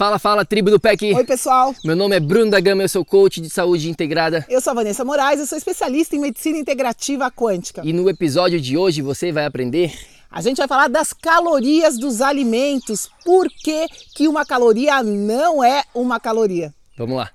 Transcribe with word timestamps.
Fala, 0.00 0.18
fala, 0.18 0.46
tribo 0.46 0.70
do 0.70 0.80
PEC! 0.80 1.12
Oi, 1.14 1.24
pessoal! 1.24 1.74
Meu 1.84 1.94
nome 1.94 2.16
é 2.16 2.20
Bruno 2.20 2.50
da 2.50 2.58
Gama, 2.58 2.82
eu 2.82 2.88
sou 2.88 3.04
coach 3.04 3.38
de 3.38 3.50
saúde 3.50 3.90
integrada. 3.90 4.46
Eu 4.48 4.58
sou 4.58 4.70
a 4.70 4.74
Vanessa 4.74 5.04
Moraes, 5.04 5.40
eu 5.40 5.46
sou 5.46 5.58
especialista 5.58 6.16
em 6.16 6.18
medicina 6.18 6.56
integrativa 6.56 7.30
quântica. 7.30 7.82
E 7.84 7.92
no 7.92 8.08
episódio 8.08 8.58
de 8.58 8.78
hoje 8.78 9.02
você 9.02 9.30
vai 9.30 9.44
aprender. 9.44 9.92
A 10.30 10.40
gente 10.40 10.56
vai 10.56 10.66
falar 10.66 10.88
das 10.88 11.12
calorias 11.12 11.98
dos 11.98 12.22
alimentos. 12.22 13.10
Por 13.26 13.46
que, 13.50 13.88
que 14.14 14.26
uma 14.26 14.46
caloria 14.46 15.02
não 15.02 15.62
é 15.62 15.82
uma 15.94 16.18
caloria? 16.18 16.72
Vamos 16.96 17.18
lá! 17.18 17.30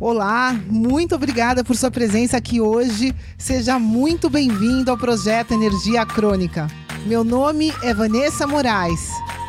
Olá, 0.00 0.54
muito 0.66 1.14
obrigada 1.14 1.62
por 1.62 1.76
sua 1.76 1.90
presença 1.90 2.38
aqui 2.38 2.58
hoje. 2.58 3.14
Seja 3.36 3.78
muito 3.78 4.30
bem-vindo 4.30 4.90
ao 4.90 4.96
projeto 4.96 5.52
Energia 5.52 6.06
Crônica. 6.06 6.68
Meu 7.04 7.22
nome 7.22 7.70
é 7.82 7.92
Vanessa 7.92 8.46
Moraes. 8.46 9.25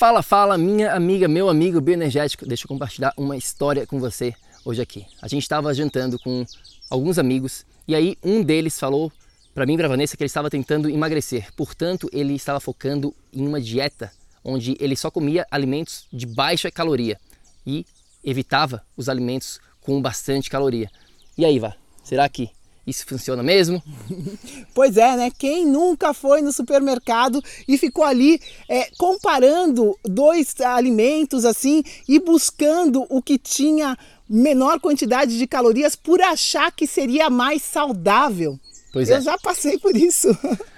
Fala, 0.00 0.22
fala, 0.22 0.56
minha 0.56 0.94
amiga, 0.94 1.28
meu 1.28 1.50
amigo 1.50 1.78
bioenergético. 1.78 2.46
Deixa 2.46 2.64
eu 2.64 2.68
compartilhar 2.68 3.12
uma 3.18 3.36
história 3.36 3.86
com 3.86 4.00
você 4.00 4.34
hoje 4.64 4.80
aqui. 4.80 5.04
A 5.20 5.28
gente 5.28 5.42
estava 5.42 5.74
jantando 5.74 6.18
com 6.18 6.42
alguns 6.88 7.18
amigos 7.18 7.66
e 7.86 7.94
aí 7.94 8.16
um 8.24 8.42
deles 8.42 8.80
falou 8.80 9.12
para 9.54 9.66
mim 9.66 9.76
para 9.76 9.88
Vanessa 9.88 10.16
que 10.16 10.22
ele 10.22 10.28
estava 10.28 10.48
tentando 10.48 10.88
emagrecer. 10.88 11.52
Portanto, 11.54 12.08
ele 12.14 12.32
estava 12.32 12.58
focando 12.60 13.14
em 13.30 13.46
uma 13.46 13.60
dieta 13.60 14.10
onde 14.42 14.74
ele 14.80 14.96
só 14.96 15.10
comia 15.10 15.46
alimentos 15.50 16.06
de 16.10 16.24
baixa 16.24 16.70
caloria 16.70 17.20
e 17.66 17.84
evitava 18.24 18.82
os 18.96 19.06
alimentos 19.06 19.60
com 19.82 20.00
bastante 20.00 20.48
caloria. 20.48 20.90
E 21.36 21.44
aí, 21.44 21.58
Vá, 21.58 21.76
será 22.02 22.26
que 22.26 22.48
isso 22.86 23.06
funciona 23.06 23.42
mesmo? 23.42 23.82
Pois 24.74 24.96
é, 24.96 25.16
né? 25.16 25.30
Quem 25.36 25.66
nunca 25.66 26.14
foi 26.14 26.40
no 26.40 26.52
supermercado 26.52 27.42
e 27.66 27.76
ficou 27.76 28.04
ali 28.04 28.40
é, 28.68 28.88
comparando 28.96 29.98
dois 30.04 30.58
alimentos 30.60 31.44
assim 31.44 31.82
e 32.08 32.18
buscando 32.18 33.04
o 33.10 33.20
que 33.20 33.36
tinha 33.36 33.98
menor 34.28 34.80
quantidade 34.80 35.36
de 35.36 35.46
calorias 35.46 35.96
por 35.96 36.22
achar 36.22 36.70
que 36.70 36.86
seria 36.86 37.28
mais 37.28 37.62
saudável. 37.62 38.58
Pois 38.92 39.08
Eu 39.08 39.16
é. 39.16 39.20
já 39.20 39.36
passei 39.38 39.78
por 39.78 39.96
isso. 39.96 40.28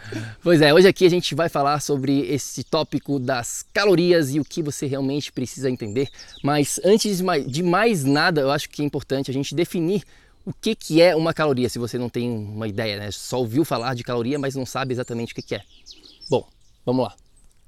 Pois 0.43 0.61
é, 0.61 0.75
hoje 0.75 0.87
aqui 0.87 1.07
a 1.07 1.09
gente 1.09 1.35
vai 1.35 1.49
falar 1.49 1.81
sobre 1.81 2.21
esse 2.27 2.63
tópico 2.63 3.19
das 3.19 3.65
calorias 3.73 4.35
e 4.35 4.41
o 4.41 4.45
que 4.45 4.63
você 4.63 4.87
realmente 4.87 5.33
precisa 5.33 5.71
entender. 5.71 6.09
Mas 6.43 6.79
antes 6.85 7.17
de 7.17 7.25
mais, 7.25 7.47
de 7.47 7.63
mais 7.63 8.05
nada, 8.05 8.43
eu 8.43 8.51
acho 8.51 8.69
que 8.69 8.83
é 8.83 8.85
importante 8.85 9.31
a 9.31 9.35
gente 9.35 9.55
definir 9.55 10.03
o 10.45 10.53
que, 10.53 10.75
que 10.75 11.01
é 11.01 11.15
uma 11.15 11.33
caloria, 11.33 11.69
se 11.69 11.79
você 11.79 11.99
não 11.99 12.09
tem 12.09 12.31
uma 12.31 12.67
ideia, 12.67 12.99
né? 12.99 13.11
Só 13.11 13.39
ouviu 13.39 13.65
falar 13.65 13.95
de 13.95 14.03
caloria, 14.03 14.39
mas 14.39 14.55
não 14.55 14.67
sabe 14.67 14.93
exatamente 14.93 15.33
o 15.33 15.35
que, 15.35 15.43
que 15.43 15.55
é. 15.55 15.63
Bom, 16.29 16.47
vamos 16.85 17.05
lá. 17.05 17.15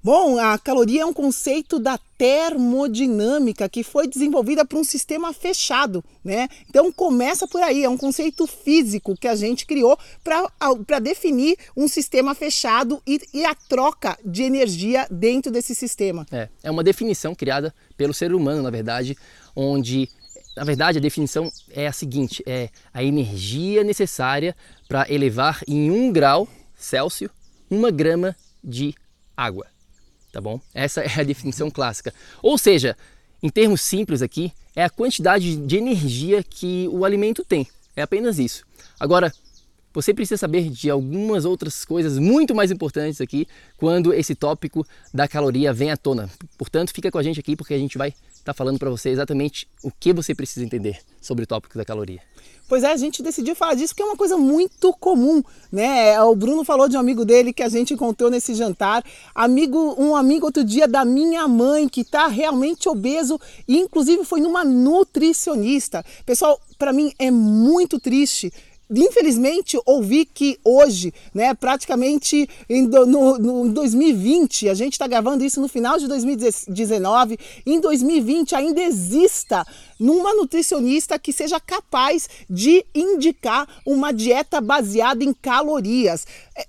Bom, 0.04 0.38
a 0.38 0.58
caloria 0.58 1.00
é 1.00 1.06
um 1.06 1.14
conceito 1.14 1.78
da 1.78 1.98
termodinâmica 2.18 3.66
que 3.70 3.82
foi 3.82 4.06
desenvolvida 4.06 4.62
para 4.62 4.78
um 4.78 4.84
sistema 4.84 5.32
fechado, 5.32 6.04
né? 6.22 6.46
Então 6.68 6.92
começa 6.92 7.48
por 7.48 7.62
aí, 7.62 7.84
é 7.84 7.88
um 7.88 7.96
conceito 7.96 8.46
físico 8.46 9.16
que 9.16 9.26
a 9.26 9.34
gente 9.34 9.64
criou 9.64 9.98
para 10.22 10.98
definir 10.98 11.56
um 11.74 11.88
sistema 11.88 12.34
fechado 12.34 13.00
e, 13.06 13.18
e, 13.32 13.46
a 13.46 13.54
troca 13.54 14.18
de 14.22 14.42
energia 14.42 15.06
dentro 15.10 15.50
desse 15.50 15.74
sistema. 15.74 16.26
É, 16.30 16.50
é 16.62 16.70
uma 16.70 16.84
definição 16.84 17.34
criada 17.34 17.74
pelo 17.96 18.12
ser 18.12 18.34
humano, 18.34 18.60
na 18.60 18.70
verdade, 18.70 19.16
onde 19.56 20.10
na 20.56 20.65
verdade, 20.65 20.98
a 20.98 21.00
definição 21.00 21.50
é 21.70 21.87
a 21.87 21.92
seguinte: 21.92 22.42
é 22.47 22.69
a 22.92 23.03
energia 23.03 23.82
necessária 23.82 24.54
para 24.88 25.10
elevar 25.12 25.62
em 25.66 25.91
1 25.91 26.12
grau 26.12 26.48
Celsius 26.76 27.31
uma 27.70 27.91
grama 27.91 28.37
de 28.62 28.94
água. 29.37 29.66
Tá 30.32 30.41
bom? 30.41 30.60
Essa 30.72 31.03
é 31.03 31.20
a 31.20 31.25
definição 31.25 31.70
clássica. 31.70 32.12
Ou 32.43 32.59
seja, 32.59 32.97
em 33.43 33.48
termos 33.48 33.81
simples 33.81 34.22
aqui, 34.22 34.53
é 34.75 34.84
a 34.84 34.91
quantidade 34.91 35.56
de 35.56 35.76
energia 35.76 36.43
que 36.43 36.88
o 36.91 37.04
alimento 37.04 37.44
tem. 37.44 37.66
É 37.97 38.03
apenas 38.03 38.38
isso. 38.38 38.64
Agora, 38.98 39.32
você 39.93 40.12
precisa 40.12 40.37
saber 40.37 40.69
de 40.70 40.91
algumas 40.91 41.44
outras 41.44 41.84
coisas 41.84 42.19
muito 42.19 42.53
mais 42.53 42.72
importantes 42.72 43.20
aqui 43.20 43.47
quando 43.76 44.12
esse 44.12 44.34
tópico 44.34 44.84
da 45.12 45.28
caloria 45.28 45.72
vem 45.72 45.93
à 45.93 45.97
tona. 45.97 46.28
Portanto, 46.59 46.93
fica 46.93 47.12
com 47.12 47.19
a 47.19 47.22
gente 47.22 47.38
aqui 47.38 47.54
porque 47.54 47.75
a 47.75 47.78
gente 47.78 47.97
vai 47.97 48.12
estar 48.44 48.53
tá 48.53 48.55
falando 48.55 48.78
para 48.78 48.91
você 48.91 49.09
exatamente 49.09 49.66
o 49.82 49.91
que 49.91 50.12
você 50.12 50.34
precisa 50.34 50.65
entender 50.65 51.00
sobre 51.21 51.44
o 51.44 51.47
tópico 51.47 51.78
da 51.78 51.84
caloria. 51.84 52.21
Pois 52.69 52.82
é, 52.82 52.93
a 52.93 52.97
gente 52.97 53.22
decidiu 53.22 53.55
falar 53.55 53.75
disso 53.75 53.94
porque 53.94 54.03
é 54.03 54.06
uma 54.06 54.16
coisa 54.16 54.37
muito 54.37 54.93
comum, 54.94 55.43
né? 55.71 56.21
O 56.22 56.34
Bruno 56.34 56.65
falou 56.65 56.88
de 56.88 56.97
um 56.97 57.00
amigo 57.00 57.25
dele 57.25 57.53
que 57.53 57.62
a 57.62 57.69
gente 57.69 57.93
encontrou 57.93 58.31
nesse 58.31 58.55
jantar, 58.55 59.03
amigo, 59.34 59.94
um 59.99 60.16
amigo 60.16 60.47
outro 60.47 60.65
dia 60.65 60.87
da 60.87 61.05
minha 61.05 61.47
mãe 61.49 61.88
que 61.88 62.03
está 62.03 62.27
realmente 62.27 62.88
obeso 62.88 63.38
e 63.69 63.78
inclusive 63.78 64.25
foi 64.25 64.41
numa 64.41 64.65
nutricionista. 64.65 66.05
Pessoal, 66.25 66.59
para 66.78 66.93
mim 66.93 67.12
é 67.19 67.31
muito 67.31 67.99
triste 67.99 68.53
infelizmente 68.90 69.78
ouvi 69.84 70.24
que 70.24 70.58
hoje, 70.64 71.12
né, 71.32 71.54
praticamente 71.54 72.48
em, 72.68 72.86
no, 72.86 73.38
no 73.38 73.68
2020, 73.70 74.68
a 74.68 74.74
gente 74.74 74.92
está 74.92 75.06
gravando 75.06 75.44
isso 75.44 75.60
no 75.60 75.68
final 75.68 75.98
de 75.98 76.06
2019, 76.06 77.38
em 77.66 77.80
2020 77.80 78.54
ainda 78.54 78.80
exista 78.80 79.66
numa 79.98 80.34
nutricionista 80.34 81.18
que 81.18 81.32
seja 81.32 81.58
capaz 81.60 82.28
de 82.48 82.84
indicar 82.94 83.68
uma 83.86 84.12
dieta 84.12 84.60
baseada 84.60 85.24
em 85.24 85.32
calorias. 85.32 86.26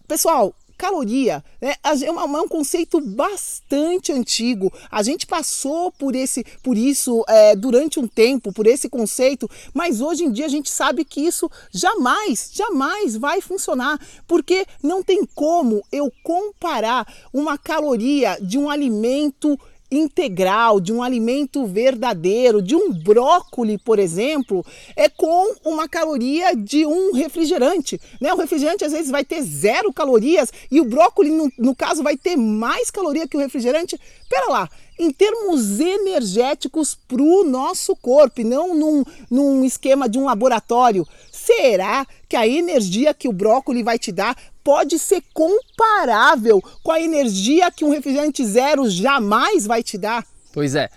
Pessoal, 0.07 0.53
caloria 0.77 1.43
né? 1.61 1.75
é 1.83 2.11
um 2.11 2.47
conceito 2.47 2.99
bastante 3.01 4.11
antigo. 4.11 4.71
A 4.91 5.01
gente 5.03 5.25
passou 5.25 5.91
por 5.91 6.15
esse, 6.15 6.45
por 6.61 6.77
isso 6.77 7.23
é, 7.27 7.55
durante 7.55 7.99
um 7.99 8.07
tempo, 8.07 8.53
por 8.53 8.67
esse 8.67 8.89
conceito, 8.89 9.49
mas 9.73 10.01
hoje 10.01 10.23
em 10.23 10.31
dia 10.31 10.45
a 10.45 10.49
gente 10.49 10.69
sabe 10.69 11.03
que 11.03 11.21
isso 11.21 11.49
jamais, 11.71 12.51
jamais 12.53 13.15
vai 13.15 13.41
funcionar, 13.41 13.99
porque 14.27 14.65
não 14.81 15.01
tem 15.01 15.25
como 15.33 15.83
eu 15.91 16.11
comparar 16.23 17.07
uma 17.33 17.57
caloria 17.57 18.37
de 18.41 18.57
um 18.57 18.69
alimento 18.69 19.59
integral, 19.91 20.79
de 20.79 20.91
um 20.91 21.01
alimento 21.01 21.65
verdadeiro, 21.65 22.61
de 22.61 22.75
um 22.75 22.91
brócoli, 22.91 23.77
por 23.77 23.99
exemplo, 23.99 24.65
é 24.95 25.07
com 25.07 25.53
uma 25.63 25.87
caloria 25.87 26.55
de 26.55 26.85
um 26.85 27.13
refrigerante. 27.13 27.99
Né? 28.19 28.33
O 28.33 28.37
refrigerante 28.37 28.83
às 28.83 28.91
vezes 28.91 29.11
vai 29.11 29.23
ter 29.23 29.41
zero 29.41 29.93
calorias 29.93 30.51
e 30.71 30.81
o 30.81 30.85
brócoli, 30.85 31.29
no, 31.29 31.51
no 31.57 31.75
caso, 31.75 32.03
vai 32.03 32.17
ter 32.17 32.35
mais 32.35 32.89
caloria 32.89 33.27
que 33.27 33.37
o 33.37 33.39
refrigerante. 33.39 33.99
Pera 34.27 34.51
lá, 34.51 34.69
em 34.97 35.11
termos 35.11 35.79
energéticos 35.79 36.95
para 37.07 37.21
o 37.21 37.43
nosso 37.43 37.95
corpo, 37.95 38.41
e 38.41 38.43
não 38.43 38.73
num, 38.73 39.03
num 39.29 39.65
esquema 39.65 40.07
de 40.07 40.17
um 40.17 40.25
laboratório. 40.25 41.05
Será 41.45 42.07
que 42.27 42.35
a 42.35 42.47
energia 42.47 43.13
que 43.13 43.27
o 43.27 43.31
brócolis 43.31 43.85
vai 43.85 43.99
te 43.99 44.11
dar 44.11 44.35
pode 44.63 44.97
ser 44.97 45.21
comparável 45.31 46.59
com 46.81 46.91
a 46.91 46.99
energia 46.99 47.71
que 47.71 47.85
um 47.85 47.91
refrigerante 47.91 48.43
zero 48.43 48.89
jamais 48.89 49.67
vai 49.67 49.83
te 49.83 49.95
dar? 49.95 50.25
Pois 50.51 50.73
é. 50.73 50.89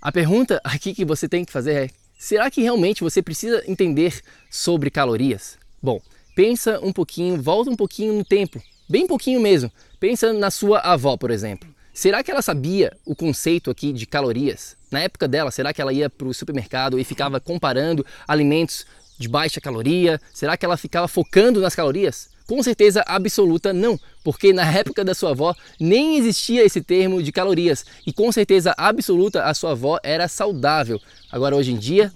A 0.00 0.12
pergunta 0.12 0.60
aqui 0.62 0.94
que 0.94 1.04
você 1.04 1.28
tem 1.28 1.44
que 1.44 1.50
fazer 1.50 1.72
é: 1.72 1.90
será 2.16 2.48
que 2.48 2.62
realmente 2.62 3.02
você 3.02 3.20
precisa 3.20 3.64
entender 3.66 4.22
sobre 4.48 4.90
calorias? 4.90 5.58
Bom, 5.82 6.00
pensa 6.36 6.78
um 6.80 6.92
pouquinho, 6.92 7.42
volta 7.42 7.68
um 7.68 7.76
pouquinho 7.76 8.12
no 8.12 8.24
tempo, 8.24 8.62
bem 8.88 9.08
pouquinho 9.08 9.40
mesmo. 9.40 9.72
Pensa 9.98 10.32
na 10.32 10.52
sua 10.52 10.78
avó, 10.78 11.16
por 11.16 11.32
exemplo. 11.32 11.68
Será 11.92 12.22
que 12.22 12.30
ela 12.30 12.40
sabia 12.40 12.96
o 13.04 13.16
conceito 13.16 13.70
aqui 13.70 13.92
de 13.92 14.06
calorias? 14.06 14.76
Na 14.90 15.00
época 15.00 15.26
dela, 15.26 15.50
será 15.50 15.72
que 15.72 15.82
ela 15.82 15.92
ia 15.92 16.08
para 16.08 16.28
o 16.28 16.32
supermercado 16.32 16.98
e 16.98 17.04
ficava 17.04 17.40
comparando 17.40 18.06
alimentos 18.26 18.86
de 19.20 19.28
baixa 19.28 19.60
caloria? 19.60 20.18
Será 20.32 20.56
que 20.56 20.64
ela 20.64 20.78
ficava 20.78 21.06
focando 21.06 21.60
nas 21.60 21.74
calorias? 21.74 22.30
Com 22.46 22.62
certeza 22.62 23.04
absoluta 23.06 23.70
não, 23.72 24.00
porque 24.24 24.50
na 24.52 24.64
época 24.72 25.04
da 25.04 25.14
sua 25.14 25.30
avó 25.30 25.54
nem 25.78 26.16
existia 26.16 26.64
esse 26.64 26.80
termo 26.80 27.22
de 27.22 27.30
calorias 27.30 27.84
e 28.06 28.12
com 28.12 28.32
certeza 28.32 28.74
absoluta 28.78 29.44
a 29.44 29.52
sua 29.52 29.72
avó 29.72 30.00
era 30.02 30.26
saudável. 30.26 30.98
Agora 31.30 31.54
hoje 31.54 31.70
em 31.70 31.76
dia, 31.76 32.10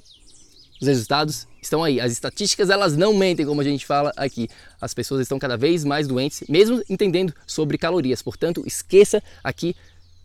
os 0.81 0.89
resultados 0.89 1.47
estão 1.62 1.85
aí. 1.85 2.01
As 2.01 2.11
estatísticas 2.11 2.71
elas 2.71 2.97
não 2.97 3.15
mentem, 3.15 3.45
como 3.45 3.61
a 3.61 3.65
gente 3.65 3.85
fala 3.85 4.11
aqui. 4.17 4.49
As 4.81 4.95
pessoas 4.95 5.21
estão 5.21 5.39
cada 5.39 5.59
vez 5.59 5.85
mais 5.85 6.09
doentes, 6.09 6.43
mesmo 6.49 6.83
entendendo 6.89 7.35
sobre 7.47 7.77
calorias. 7.77 8.23
Portanto, 8.23 8.65
esqueça 8.67 9.23
aqui 9.43 9.77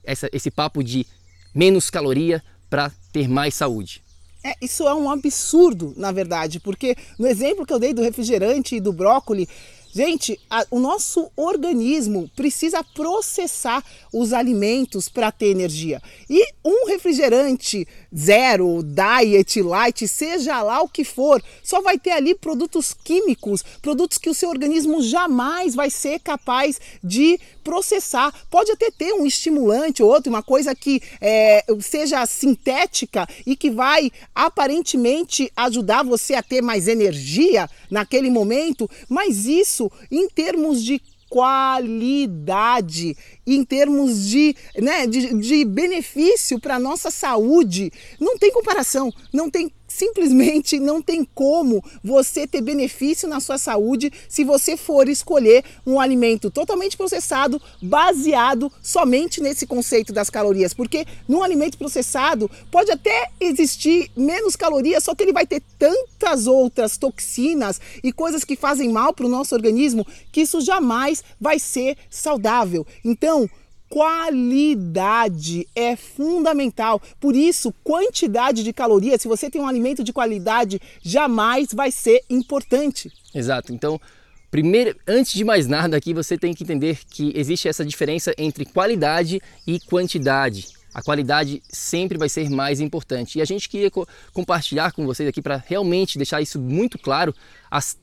essa, 0.04 0.30
esse 0.32 0.50
papo 0.50 0.82
de 0.82 1.06
menos 1.54 1.90
caloria 1.90 2.42
para 2.70 2.90
ter 3.12 3.28
mais 3.28 3.54
saúde. 3.54 4.02
É, 4.44 4.56
isso 4.62 4.88
é 4.88 4.94
um 4.94 5.12
absurdo, 5.12 5.94
na 5.98 6.12
verdade, 6.12 6.60
porque 6.60 6.96
no 7.18 7.28
exemplo 7.28 7.66
que 7.66 7.74
eu 7.74 7.80
dei 7.80 7.94
do 7.94 8.02
refrigerante 8.02 8.76
e 8.76 8.80
do 8.80 8.94
brócolis, 8.94 9.48
Gente, 9.92 10.40
a, 10.50 10.66
o 10.70 10.80
nosso 10.80 11.32
organismo 11.36 12.30
precisa 12.36 12.84
processar 12.84 13.84
os 14.14 14.34
alimentos 14.34 15.10
para 15.10 15.32
ter 15.32 15.48
energia. 15.48 16.02
E 16.30 16.46
um 16.64 16.86
refrigerante 16.88 17.88
zero, 18.16 18.84
diet, 18.84 19.62
light, 19.62 20.08
seja 20.08 20.62
lá 20.62 20.82
o 20.82 20.88
que 20.88 21.04
for, 21.04 21.42
só 21.64 21.82
vai 21.82 21.98
ter 21.98 22.12
ali 22.12 22.36
produtos 22.36 22.94
químicos, 22.94 23.64
produtos 23.82 24.18
que 24.18 24.30
o 24.30 24.34
seu 24.34 24.50
organismo 24.50 25.02
jamais 25.02 25.74
vai 25.74 25.90
ser 25.90 26.20
capaz 26.20 26.80
de 27.04 27.40
processar. 27.64 28.34
Pode 28.50 28.72
até 28.72 28.92
ter 28.92 29.14
um 29.14 29.26
estimulante 29.26 30.04
ou 30.04 30.10
outro, 30.10 30.30
uma 30.30 30.44
coisa 30.44 30.74
que 30.76 31.02
é, 31.20 31.64
seja 31.82 32.26
sintética 32.26 33.28
e 33.46 33.56
que 33.56 33.70
vai 33.70 34.12
aparentemente 34.34 35.52
ajudar 35.56 36.04
você 36.04 36.36
a 36.36 36.44
ter 36.44 36.62
mais 36.62 36.88
energia 36.88 37.70
naquele 37.90 38.30
momento, 38.30 38.90
mas 39.08 39.46
isso 39.46 39.79
em 40.10 40.28
termos 40.28 40.84
de 40.84 41.00
qualidade, 41.30 43.16
em 43.46 43.64
termos 43.64 44.28
de, 44.28 44.56
né, 44.78 45.06
de, 45.06 45.34
de 45.36 45.64
benefício 45.64 46.60
para 46.60 46.76
a 46.76 46.80
nossa 46.80 47.12
saúde, 47.12 47.92
não 48.20 48.38
tem 48.38 48.52
comparação, 48.52 49.14
não 49.32 49.50
tem 49.50 49.72
simplesmente 49.90 50.80
não 50.80 51.02
tem 51.02 51.26
como 51.36 51.84
você 52.04 52.48
ter 52.48 52.62
benefício 52.62 53.28
na 53.28 53.40
sua 53.40 53.58
saúde 53.58 54.12
se 54.30 54.44
você 54.44 54.78
for 54.78 55.10
escolher 55.10 55.66
um 55.86 56.00
alimento 56.00 56.50
totalmente 56.50 56.96
processado, 56.96 57.62
baseado 57.82 58.72
somente 58.82 59.42
nesse 59.42 59.68
conceito 59.68 60.14
das 60.14 60.30
calorias. 60.30 60.74
Porque 60.74 61.06
no 61.28 61.44
alimento 61.44 61.78
processado 61.78 62.50
pode 62.72 62.92
até 62.92 63.30
existir 63.40 64.10
menos 64.16 64.56
calorias, 64.56 65.04
só 65.04 65.14
que 65.14 65.24
ele 65.24 65.34
vai 65.34 65.46
ter 65.46 65.62
tantas 65.78 66.48
outras 66.48 66.98
toxinas 66.98 67.82
e 68.04 68.14
coisas 68.14 68.44
que 68.44 68.56
fazem 68.56 68.90
mal 68.90 69.14
para 69.14 69.26
o 69.26 69.30
nosso 69.30 69.56
organismo 69.56 70.06
que 70.32 70.42
isso 70.42 70.62
jamais 70.62 71.24
vai 71.42 71.60
ser 71.60 71.98
saudável. 72.10 72.86
Então, 73.04 73.50
qualidade 73.90 75.68
é 75.76 75.96
fundamental. 75.96 77.02
Por 77.20 77.36
isso, 77.36 77.74
quantidade 77.84 78.64
de 78.64 78.72
calorias, 78.72 79.22
se 79.22 79.28
você 79.28 79.50
tem 79.50 79.60
um 79.60 79.68
alimento 79.68 80.04
de 80.04 80.14
qualidade, 80.14 80.80
jamais 81.02 81.74
vai 81.74 81.92
ser 81.92 82.22
importante. 82.30 83.12
Exato. 83.34 83.74
Então, 83.74 84.00
primeiro, 84.52 84.96
antes 85.08 85.34
de 85.34 85.44
mais 85.44 85.68
nada 85.68 85.98
aqui, 85.98 86.14
você 86.14 86.38
tem 86.38 86.54
que 86.54 86.64
entender 86.64 87.00
que 87.10 87.34
existe 87.36 87.68
essa 87.68 87.84
diferença 87.84 88.34
entre 88.38 88.64
qualidade 88.64 89.42
e 89.66 89.80
quantidade. 89.80 90.68
A 90.94 91.02
qualidade 91.02 91.62
sempre 91.70 92.18
vai 92.18 92.30
ser 92.30 92.50
mais 92.50 92.80
importante. 92.80 93.38
E 93.38 93.42
a 93.42 93.46
gente 93.46 93.68
queria 93.70 93.92
co 93.92 94.08
compartilhar 94.34 94.92
com 94.92 95.06
vocês 95.06 95.28
aqui 95.28 95.42
para 95.42 95.64
realmente 95.66 96.18
deixar 96.18 96.42
isso 96.42 96.60
muito 96.60 96.98
claro 96.98 97.34
as 97.70 97.98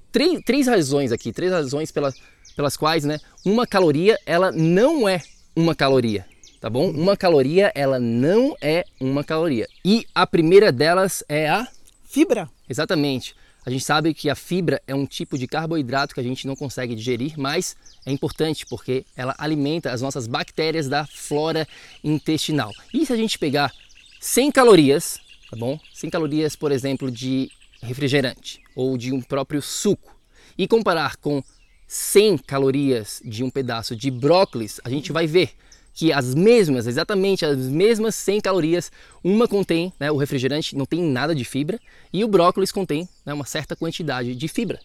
três 0.45 0.67
razões 0.67 1.13
aqui, 1.13 1.33
três 1.33 1.53
razões 1.53 1.91
pelas, 1.91 2.15
pelas 2.55 2.77
quais, 2.77 3.05
né, 3.05 3.19
uma 3.45 3.67
caloria 3.67 4.19
ela 4.25 4.51
não 4.51 5.09
é 5.09 5.21
uma 5.57 5.75
caloria, 5.75 6.27
tá 6.61 6.69
bom? 6.69 6.91
Uma 6.91 7.17
caloria, 7.17 7.73
ela 7.75 7.99
não 7.99 8.55
é 8.61 8.85
uma 9.01 9.25
caloria. 9.25 9.67
E 9.83 10.07
a 10.15 10.27
primeira 10.27 10.71
delas 10.71 11.25
é 11.29 11.49
a 11.49 11.67
fibra. 12.05 12.49
Exatamente. 12.69 13.35
A 13.65 13.71
gente 13.71 13.85
sabe 13.85 14.15
que 14.15 14.31
a 14.31 14.35
fibra 14.37 14.81
é 14.87 14.95
um 14.95 15.07
tipo 15.07 15.37
de 15.37 15.49
carboidrato 15.49 16.15
que 16.15 16.21
a 16.21 16.23
gente 16.23 16.47
não 16.47 16.55
consegue 16.55 16.95
digerir, 16.95 17.35
mas 17.37 17.75
é 18.05 18.13
importante 18.13 18.65
porque 18.65 19.05
ela 19.17 19.35
alimenta 19.39 19.91
as 19.91 20.01
nossas 20.01 20.29
bactérias 20.29 20.89
da 20.89 21.05
flora 21.07 21.67
intestinal. 22.05 22.71
E 22.95 23.05
se 23.05 23.13
a 23.13 23.17
gente 23.17 23.39
pegar 23.39 23.73
100 24.21 24.53
calorias, 24.53 25.19
tá 25.51 25.57
bom? 25.57 25.81
100 25.93 26.11
calorias, 26.11 26.55
por 26.55 26.71
exemplo, 26.71 27.11
de 27.11 27.51
refrigerante 27.83 28.61
ou 28.75 28.97
de 28.97 29.13
um 29.13 29.21
próprio 29.21 29.61
suco 29.61 30.15
e 30.57 30.69
comparar 30.69 31.17
com 31.17 31.43
100 31.87 32.39
calorias 32.39 33.23
de 33.25 33.45
um 33.45 33.51
pedaço 33.51 33.95
de 33.95 34.11
brócolis, 34.11 34.81
a 34.85 34.91
gente 34.91 35.13
vai 35.13 35.27
ver 35.27 35.51
que 35.95 36.13
as 36.13 36.35
mesmas, 36.35 36.87
exatamente 36.87 37.45
as 37.45 37.57
mesmas 37.57 38.15
100 38.17 38.41
calorias, 38.43 38.93
uma 39.25 39.49
contém, 39.49 39.93
né, 39.99 40.11
o 40.11 40.17
refrigerante 40.17 40.77
não 40.77 40.85
tem 40.85 41.03
nada 41.03 41.35
de 41.35 41.45
fibra 41.45 41.81
e 42.13 42.23
o 42.23 42.29
brócolis 42.29 42.71
contém 42.71 43.09
né, 43.25 43.33
uma 43.33 43.47
certa 43.47 43.75
quantidade 43.75 44.35
de 44.35 44.49
fibra. 44.49 44.79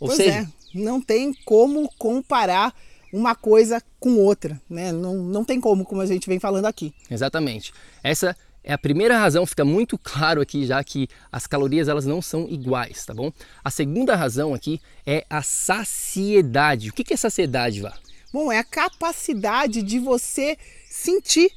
Ou 0.00 0.08
pois 0.08 0.16
seja, 0.16 0.38
é, 0.38 0.48
não 0.74 1.02
tem 1.02 1.34
como 1.44 1.88
comparar 1.98 2.74
uma 3.12 3.34
coisa 3.34 3.80
com 4.00 4.16
outra, 4.16 4.60
né? 4.68 4.90
Não, 4.90 5.14
não 5.14 5.44
tem 5.44 5.60
como, 5.60 5.84
como 5.84 6.00
a 6.00 6.06
gente 6.06 6.28
vem 6.28 6.40
falando 6.40 6.66
aqui. 6.66 6.92
Exatamente. 7.08 7.72
Essa 8.02 8.36
é 8.64 8.72
a 8.72 8.78
primeira 8.78 9.18
razão, 9.18 9.44
fica 9.44 9.64
muito 9.64 9.98
claro 9.98 10.40
aqui 10.40 10.64
já 10.64 10.82
que 10.82 11.06
as 11.30 11.46
calorias 11.46 11.86
elas 11.86 12.06
não 12.06 12.22
são 12.22 12.48
iguais, 12.48 13.04
tá 13.04 13.12
bom? 13.12 13.30
A 13.62 13.70
segunda 13.70 14.16
razão 14.16 14.54
aqui 14.54 14.80
é 15.06 15.24
a 15.28 15.42
saciedade. 15.42 16.88
O 16.88 16.92
que 16.92 17.12
é 17.12 17.16
saciedade, 17.16 17.82
Vá? 17.82 17.94
Bom, 18.32 18.50
é 18.50 18.58
a 18.58 18.64
capacidade 18.64 19.80
de 19.82 20.00
você 20.00 20.58
sentir 20.90 21.52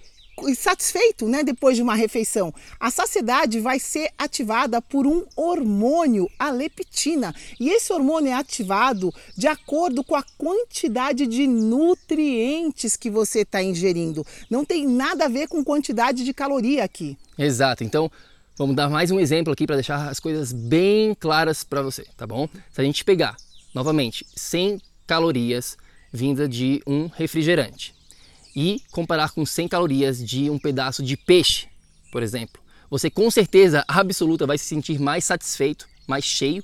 satisfeito, 0.56 1.28
né, 1.28 1.44
depois 1.44 1.76
de 1.76 1.82
uma 1.82 1.96
refeição. 1.96 2.54
A 2.80 2.92
saciedade 2.92 3.60
vai 3.60 3.80
ser 3.80 4.10
ativada 4.18 4.82
por 4.82 5.08
um 5.08 5.26
hormônio, 5.36 6.30
a 6.38 6.50
leptina. 6.50 7.34
E 7.60 7.70
esse 7.70 7.92
hormônio 7.92 8.30
é 8.30 8.34
ativado 8.34 9.14
de 9.36 9.48
acordo 9.48 10.04
com 10.04 10.16
a 10.16 10.24
quantidade 10.38 11.26
de 11.26 11.48
nutrientes 11.48 12.96
que 12.96 13.10
você 13.10 13.42
está 13.42 13.62
ingerindo. 13.62 14.26
Não 14.50 14.64
tem 14.64 14.88
nada 14.88 15.26
a 15.26 15.30
ver 15.30 15.48
com 15.48 15.64
quantidade 15.64 16.24
de 16.24 16.34
caloria 16.34 16.84
aqui. 16.84 17.18
Exato. 17.38 17.84
Então, 17.84 18.12
vamos 18.58 18.76
dar 18.76 18.90
mais 18.90 19.12
um 19.12 19.20
exemplo 19.20 19.52
aqui 19.52 19.66
para 19.66 19.76
deixar 19.76 20.08
as 20.08 20.20
coisas 20.20 20.52
bem 20.52 21.16
claras 21.16 21.64
para 21.64 21.82
você, 21.82 22.06
tá 22.16 22.28
bom? 22.28 22.48
Se 22.72 22.82
a 22.82 22.84
gente 22.84 23.04
pegar, 23.04 23.36
novamente, 23.74 24.26
100 24.36 24.82
calorias 25.06 25.78
vinda 26.12 26.48
de 26.48 26.82
um 26.88 27.08
refrigerante 27.08 27.97
e 28.58 28.82
comparar 28.90 29.30
com 29.34 29.46
100 29.46 29.68
calorias 29.68 30.18
de 30.18 30.50
um 30.50 30.58
pedaço 30.58 31.04
de 31.04 31.16
peixe, 31.16 31.68
por 32.12 32.24
exemplo, 32.24 32.60
você 32.90 33.08
com 33.08 33.30
certeza 33.30 33.86
absoluta 33.88 34.48
vai 34.48 34.58
se 34.58 34.66
sentir 34.66 35.00
mais 35.00 35.26
satisfeito, 35.26 35.88
mais 36.08 36.26
cheio, 36.26 36.64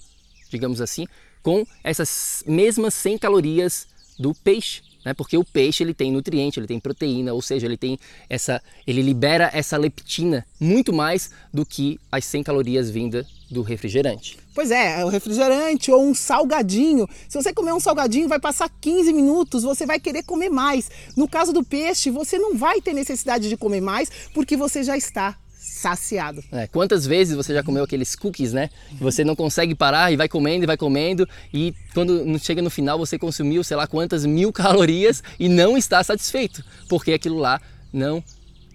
digamos 0.50 0.82
assim, 0.82 1.06
com 1.44 1.64
essas 1.84 2.44
mesmas 2.48 2.96
100 2.96 3.20
calorias 3.20 3.88
do 4.18 4.34
peixe, 4.34 4.82
né? 5.06 5.14
Porque 5.14 5.38
o 5.38 5.44
peixe 5.44 5.84
ele 5.84 5.94
tem 5.94 6.12
nutriente, 6.12 6.60
ele 6.60 6.66
tem 6.66 6.80
proteína, 6.80 7.32
ou 7.32 7.44
seja, 7.44 7.68
ele 7.68 7.78
tem 7.78 8.00
essa, 8.28 8.60
ele 8.88 9.04
libera 9.04 9.52
essa 9.54 9.78
leptina 9.78 10.48
muito 10.60 10.92
mais 10.92 11.30
do 11.54 11.64
que 11.64 12.00
as 12.12 12.26
100 12.26 12.42
calorias 12.42 12.90
vinda 12.90 13.24
do 13.52 13.62
refrigerante. 13.62 14.40
Pois 14.54 14.70
é, 14.70 15.04
o 15.04 15.10
refrigerante 15.10 15.92
ou 15.92 16.04
um 16.04 16.14
salgadinho. 16.14 17.08
Se 17.28 17.42
você 17.42 17.52
comer 17.52 17.74
um 17.74 17.80
salgadinho, 17.80 18.28
vai 18.28 18.40
passar 18.40 18.70
15 18.70 19.12
minutos, 19.12 19.64
você 19.64 19.86
vai 19.86 20.00
querer 20.00 20.24
comer 20.24 20.50
mais. 20.50 20.92
No 21.18 21.28
caso 21.28 21.52
do 21.52 21.64
peixe, 21.64 22.12
você 22.12 22.38
não 22.38 22.56
vai 22.56 22.80
ter 22.80 22.94
necessidade 22.94 23.50
de 23.50 23.58
comer 23.58 23.82
mais 23.82 24.10
porque 24.34 24.56
você 24.56 24.84
já 24.84 24.96
está 24.96 25.36
saciado. 25.84 26.44
É, 26.52 26.68
quantas 26.68 27.06
vezes 27.06 27.36
você 27.36 27.54
já 27.54 27.64
comeu 27.64 27.84
aqueles 27.84 28.16
cookies, 28.16 28.54
né? 28.54 28.70
Você 29.00 29.24
não 29.24 29.36
consegue 29.36 29.74
parar 29.74 30.12
e 30.12 30.16
vai 30.18 30.30
comendo 30.30 30.64
e 30.64 30.68
vai 30.68 30.78
comendo 30.78 31.28
e 31.54 31.74
quando 31.94 32.38
chega 32.40 32.62
no 32.62 32.70
final 32.70 32.98
você 32.98 33.18
consumiu 33.18 33.64
sei 33.64 33.76
lá 33.76 33.88
quantas 33.88 34.26
mil 34.26 34.52
calorias 34.54 35.24
e 35.40 35.50
não 35.50 35.78
está 35.78 36.04
satisfeito, 36.04 36.64
porque 36.88 37.14
aquilo 37.14 37.38
lá 37.38 37.60
não 37.92 38.24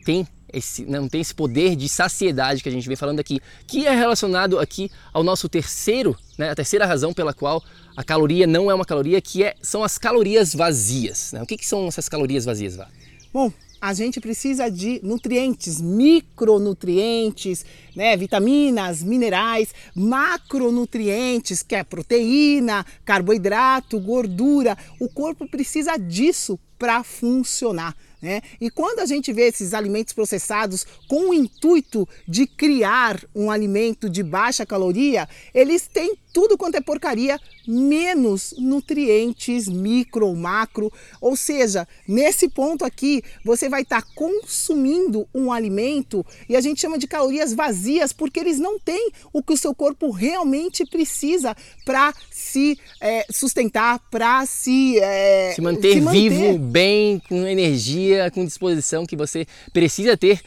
tem 0.04 0.26
esse, 0.52 0.84
não 0.84 1.08
tem 1.08 1.20
esse 1.20 1.34
poder 1.34 1.76
de 1.76 1.88
saciedade 1.88 2.62
que 2.62 2.68
a 2.68 2.72
gente 2.72 2.86
vem 2.86 2.96
falando 2.96 3.20
aqui, 3.20 3.40
que 3.66 3.86
é 3.86 3.94
relacionado 3.94 4.58
aqui 4.58 4.90
ao 5.12 5.22
nosso 5.22 5.48
terceiro, 5.48 6.16
né, 6.36 6.50
a 6.50 6.54
terceira 6.54 6.86
razão 6.86 7.12
pela 7.12 7.34
qual 7.34 7.62
a 7.96 8.04
caloria 8.04 8.46
não 8.46 8.70
é 8.70 8.74
uma 8.74 8.84
caloria, 8.84 9.20
que 9.20 9.42
é, 9.42 9.54
são 9.60 9.82
as 9.82 9.98
calorias 9.98 10.54
vazias. 10.54 11.32
Né? 11.32 11.42
O 11.42 11.46
que, 11.46 11.56
que 11.56 11.66
são 11.66 11.86
essas 11.86 12.08
calorias 12.08 12.44
vazias, 12.44 12.76
Vá? 12.76 12.88
Bom, 13.32 13.52
a 13.80 13.94
gente 13.94 14.20
precisa 14.20 14.68
de 14.68 15.00
nutrientes, 15.02 15.80
micronutrientes, 15.80 17.64
né, 17.94 18.16
vitaminas, 18.16 19.02
minerais, 19.02 19.72
macronutrientes, 19.94 21.62
que 21.62 21.74
é 21.74 21.84
proteína, 21.84 22.84
carboidrato, 23.04 24.00
gordura. 24.00 24.76
O 24.98 25.08
corpo 25.08 25.48
precisa 25.48 25.96
disso 25.96 26.58
para 26.78 27.04
funcionar. 27.04 27.94
Né? 28.20 28.40
E 28.60 28.68
quando 28.68 28.98
a 28.98 29.06
gente 29.06 29.32
vê 29.32 29.42
esses 29.42 29.72
alimentos 29.72 30.12
processados 30.12 30.84
com 31.06 31.30
o 31.30 31.34
intuito 31.34 32.08
de 32.26 32.46
criar 32.46 33.25
um 33.34 33.50
alimento 33.50 34.10
de 34.10 34.25
baixa 34.25 34.66
caloria, 34.66 35.28
eles 35.54 35.87
têm 35.87 36.16
tudo 36.32 36.58
quanto 36.58 36.76
é 36.76 36.80
porcaria, 36.80 37.38
menos 37.68 38.54
nutrientes 38.56 39.68
micro, 39.68 40.34
macro. 40.34 40.90
Ou 41.20 41.37
seja, 41.37 41.87
nesse 42.08 42.48
ponto 42.48 42.82
aqui, 42.84 43.22
você 43.44 43.68
vai 43.68 43.82
estar 43.82 44.00
tá 44.00 44.08
consumindo 44.14 45.28
um 45.34 45.52
alimento 45.52 46.25
e 46.48 46.56
a 46.56 46.60
gente 46.62 46.80
chama 46.80 46.98
de 46.98 47.06
calorias 47.06 47.52
vazias, 47.52 48.10
porque 48.10 48.40
eles 48.40 48.58
não 48.58 48.78
têm 48.78 49.12
o 49.32 49.42
que 49.42 49.52
o 49.52 49.56
seu 49.56 49.75
corpo 49.75 50.10
realmente 50.10 50.87
precisa 50.87 51.54
para 51.84 52.14
se 52.30 52.78
é, 53.00 53.26
sustentar, 53.30 53.98
para 54.10 54.46
se, 54.46 54.98
é, 54.98 55.52
se, 55.54 55.60
manter 55.60 55.94
se 55.94 56.00
manter 56.00 56.30
vivo, 56.30 56.58
bem, 56.58 57.20
com 57.28 57.46
energia, 57.46 58.30
com 58.30 58.44
disposição 58.44 59.04
que 59.04 59.16
você 59.16 59.46
precisa 59.72 60.16
ter 60.16 60.40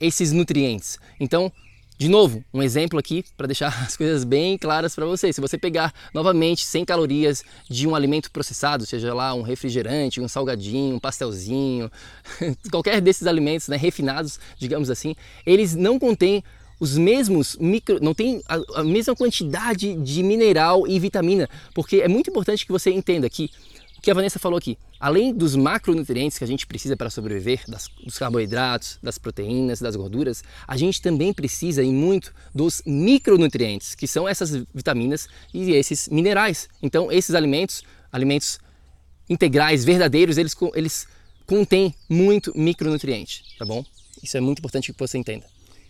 esses 0.00 0.30
nutrientes. 0.30 0.98
Então, 1.18 1.52
de 1.98 2.08
novo, 2.08 2.44
um 2.54 2.62
exemplo 2.62 2.96
aqui 2.96 3.24
para 3.36 3.48
deixar 3.48 3.68
as 3.82 3.96
coisas 3.96 4.22
bem 4.22 4.56
claras 4.56 4.94
para 4.94 5.04
vocês. 5.04 5.34
Se 5.34 5.40
você 5.40 5.58
pegar 5.58 5.92
novamente 6.14 6.64
100 6.64 6.84
calorias 6.84 7.44
de 7.68 7.88
um 7.88 7.94
alimento 7.94 8.30
processado, 8.30 8.86
seja 8.86 9.12
lá 9.12 9.34
um 9.34 9.42
refrigerante, 9.42 10.20
um 10.20 10.28
salgadinho, 10.28 10.94
um 10.94 11.00
pastelzinho, 11.00 11.90
qualquer 12.70 13.00
desses 13.00 13.26
alimentos 13.26 13.66
né, 13.66 13.76
refinados, 13.76 14.38
digamos 14.56 14.90
assim, 14.90 15.16
eles 15.44 15.74
não 15.74 15.98
contêm 15.98 16.44
os 16.78 16.96
mesmos 16.96 17.56
micro, 17.56 17.98
não 18.00 18.14
tem 18.14 18.40
a, 18.48 18.80
a 18.80 18.84
mesma 18.84 19.16
quantidade 19.16 19.94
de 19.94 20.22
mineral 20.22 20.86
e 20.86 21.00
vitamina, 21.00 21.48
porque 21.74 21.96
é 21.96 22.06
muito 22.06 22.30
importante 22.30 22.64
que 22.64 22.70
você 22.70 22.92
entenda 22.92 23.28
que 23.28 23.50
que 24.00 24.10
a 24.10 24.14
Vanessa 24.14 24.38
falou 24.38 24.58
aqui, 24.58 24.78
além 24.98 25.34
dos 25.34 25.56
macronutrientes 25.56 26.38
que 26.38 26.44
a 26.44 26.46
gente 26.46 26.66
precisa 26.66 26.96
para 26.96 27.10
sobreviver, 27.10 27.62
das, 27.68 27.88
dos 28.04 28.18
carboidratos, 28.18 28.98
das 29.02 29.18
proteínas, 29.18 29.80
das 29.80 29.96
gorduras, 29.96 30.42
a 30.66 30.76
gente 30.76 31.02
também 31.02 31.32
precisa 31.32 31.82
e 31.82 31.90
muito 31.90 32.32
dos 32.54 32.82
micronutrientes, 32.86 33.94
que 33.94 34.06
são 34.06 34.28
essas 34.28 34.50
vitaminas 34.74 35.28
e 35.52 35.72
esses 35.72 36.08
minerais. 36.08 36.68
Então, 36.82 37.10
esses 37.10 37.34
alimentos, 37.34 37.82
alimentos 38.12 38.58
integrais, 39.28 39.84
verdadeiros, 39.84 40.38
eles, 40.38 40.56
eles 40.74 41.06
contêm 41.46 41.94
muito 42.08 42.52
micronutriente, 42.56 43.44
tá 43.58 43.64
bom? 43.64 43.84
Isso 44.22 44.36
é 44.36 44.40
muito 44.40 44.58
importante 44.58 44.92
que 44.92 44.98
você 44.98 45.18
entenda. 45.18 45.46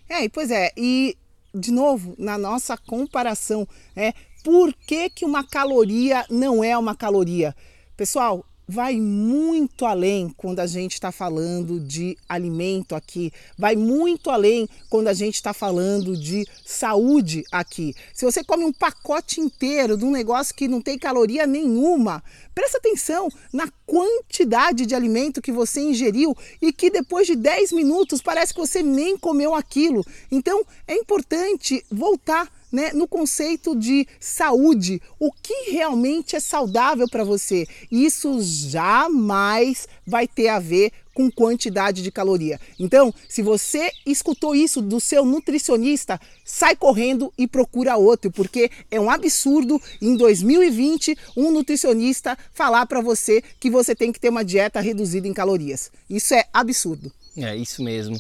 É, 0.09 0.29
pois 0.29 0.51
é, 0.51 0.73
e 0.77 1.17
de 1.55 1.71
novo, 1.71 2.15
na 2.19 2.39
nossa 2.39 2.77
comparação, 2.77 3.67
é 3.97 4.13
por 4.45 4.73
que, 4.73 5.11
que 5.11 5.25
uma 5.25 5.45
caloria 5.45 6.25
não 6.31 6.63
é 6.63 6.77
uma 6.77 6.95
caloria? 6.95 7.55
Pessoal, 7.99 8.47
vai 8.69 9.01
muito 9.01 9.85
além 9.85 10.33
quando 10.37 10.61
a 10.61 10.69
gente 10.69 10.93
está 10.93 11.11
falando 11.11 11.81
de 11.81 12.17
alimento 12.29 12.95
aqui, 12.95 13.33
vai 13.59 13.75
muito 13.75 14.31
além 14.31 14.69
quando 14.89 15.09
a 15.09 15.13
gente 15.13 15.35
está 15.35 15.53
falando 15.53 16.17
de 16.17 16.47
saúde 16.65 17.43
aqui. 17.51 17.97
Se 18.15 18.25
você 18.25 18.45
come 18.45 18.65
um 18.65 18.73
pacote 18.73 19.41
inteiro 19.41 19.97
de 19.97 20.05
um 20.05 20.13
negócio 20.13 20.55
que 20.55 20.69
não 20.69 20.81
tem 20.81 20.97
caloria 20.97 21.45
nenhuma, 21.45 22.23
presta 22.55 22.79
atenção 22.79 23.29
na 23.53 23.69
quantidade 23.85 24.87
de 24.87 24.95
alimento 24.95 25.43
que 25.43 25.51
você 25.51 25.81
ingeriu 25.81 26.37
e 26.63 26.73
que 26.73 26.91
depois 26.91 27.27
de 27.27 27.35
10 27.35 27.73
minutos 27.73 28.23
parece 28.23 28.55
que 28.55 28.61
você 28.61 28.81
nem 28.81 29.19
comeu 29.19 29.57
aquilo. 29.57 30.07
Então 30.31 30.65
é 30.87 30.95
importante 30.95 31.85
voltar 31.91 32.49
né, 32.71 32.93
no 32.93 33.09
conceito 33.09 33.75
de 33.75 34.07
saúde, 34.21 35.01
o 35.19 35.33
que 35.33 35.71
realmente 35.71 36.37
é 36.37 36.41
saudável 36.41 37.07
para 37.09 37.25
você. 37.25 37.67
Isso 37.91 38.41
jamais 38.43 39.89
vai 40.07 40.27
ter 40.27 40.49
a 40.49 40.59
ver 40.59 40.93
com 41.19 41.29
quantidade 41.29 42.01
de 42.01 42.13
caloria. 42.13 42.61
Então, 42.79 43.13
se 43.29 43.43
você 43.43 43.91
escutou 44.07 44.55
isso 44.55 44.81
do 44.81 45.01
seu 45.01 45.25
nutricionista, 45.25 46.21
sai 46.45 46.77
correndo 46.77 47.33
e 47.37 47.49
procura 47.49 47.97
outro, 47.97 48.31
porque 48.31 48.71
é 48.89 49.01
um 49.01 49.11
absurdo 49.11 49.83
em 50.01 50.17
2020 50.17 51.19
um 51.37 51.51
nutricionista 51.51 52.39
falar 52.55 52.87
para 52.87 53.01
você 53.01 53.43
que 53.59 53.69
você 53.69 53.97
tem 53.97 54.13
que 54.13 54.21
ter 54.21 54.29
uma 54.29 54.45
dieta 54.45 54.81
reduzida 54.81 55.27
em 55.27 55.35
calorias. 55.35 55.91
Isso 56.09 56.35
é 56.35 56.45
absurdo. 56.53 57.11
É 57.37 57.57
isso 57.57 57.83
mesmo. 57.83 58.17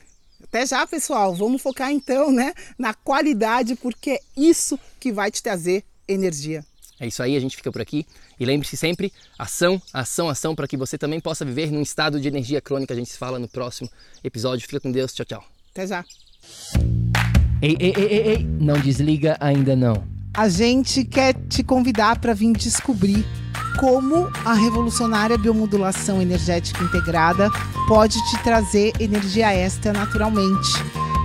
Até 0.43 0.65
já, 0.65 0.85
pessoal. 0.87 1.33
Vamos 1.35 1.61
focar 1.61 1.91
então, 1.91 2.31
né, 2.31 2.53
na 2.77 2.93
qualidade, 2.93 3.75
porque 3.75 4.11
é 4.11 4.21
isso 4.35 4.79
que 4.99 5.11
vai 5.11 5.29
te 5.29 5.43
trazer 5.43 5.83
energia. 6.07 6.65
É 6.99 7.07
isso 7.07 7.23
aí, 7.23 7.37
a 7.37 7.39
gente 7.39 7.55
fica 7.55 7.71
por 7.71 7.81
aqui. 7.81 8.05
E 8.39 8.45
lembre-se 8.45 8.75
sempre, 8.75 9.11
ação, 9.37 9.81
ação, 9.93 10.29
ação, 10.29 10.53
para 10.53 10.67
que 10.67 10.75
você 10.75 10.97
também 10.97 11.19
possa 11.19 11.45
viver 11.45 11.71
num 11.71 11.81
estado 11.81 12.19
de 12.19 12.27
energia 12.27 12.59
crônica. 12.59 12.93
A 12.93 12.97
gente 12.97 13.09
se 13.09 13.17
fala 13.17 13.39
no 13.39 13.47
próximo 13.47 13.89
episódio. 14.23 14.67
Fica 14.67 14.79
com 14.79 14.91
Deus, 14.91 15.13
tchau, 15.13 15.25
tchau. 15.25 15.45
Até 15.71 15.87
já. 15.87 16.03
Ei, 17.61 17.77
ei, 17.79 17.93
ei, 17.95 18.05
ei, 18.05 18.27
ei, 18.27 18.43
não 18.43 18.79
desliga 18.79 19.37
ainda 19.39 19.75
não. 19.75 20.03
A 20.33 20.47
gente 20.47 21.03
quer 21.03 21.33
te 21.47 21.63
convidar 21.63 22.19
para 22.19 22.33
vir 22.33 22.53
descobrir 22.53 23.25
como 23.79 24.29
a 24.45 24.53
revolucionária 24.53 25.37
biomodulação 25.37 26.21
energética 26.21 26.83
integrada 26.83 27.49
pode 27.87 28.17
te 28.29 28.43
trazer 28.43 28.93
energia 28.99 29.53
extra 29.53 29.91
naturalmente 29.91 30.69